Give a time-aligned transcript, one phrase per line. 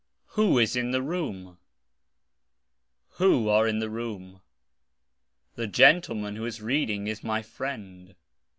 [0.29, 1.59] Who is in the room?
[3.19, 4.41] Who are in the room?
[5.53, 8.15] The gentle man who is reading is my friend.